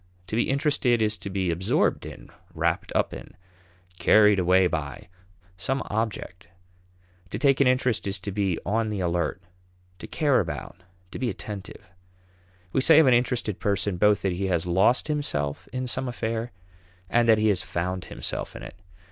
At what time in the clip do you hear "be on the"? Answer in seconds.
8.31-8.99